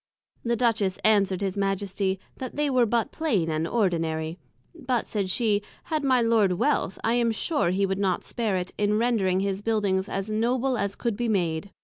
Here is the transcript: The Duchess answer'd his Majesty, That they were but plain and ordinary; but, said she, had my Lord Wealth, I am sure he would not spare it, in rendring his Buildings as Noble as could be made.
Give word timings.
The 0.43 0.55
Duchess 0.55 0.97
answer'd 1.03 1.41
his 1.41 1.55
Majesty, 1.55 2.19
That 2.37 2.55
they 2.55 2.71
were 2.71 2.87
but 2.87 3.11
plain 3.11 3.51
and 3.51 3.67
ordinary; 3.67 4.39
but, 4.73 5.05
said 5.07 5.29
she, 5.29 5.61
had 5.83 6.03
my 6.03 6.23
Lord 6.23 6.53
Wealth, 6.53 6.97
I 7.03 7.13
am 7.13 7.31
sure 7.31 7.69
he 7.69 7.85
would 7.85 7.99
not 7.99 8.23
spare 8.23 8.55
it, 8.55 8.71
in 8.79 8.97
rendring 8.97 9.41
his 9.43 9.61
Buildings 9.61 10.09
as 10.09 10.31
Noble 10.31 10.75
as 10.75 10.95
could 10.95 11.15
be 11.15 11.29
made. 11.29 11.69